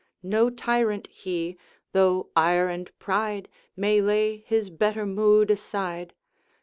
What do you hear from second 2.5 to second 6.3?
and pride May lay his better mood aside.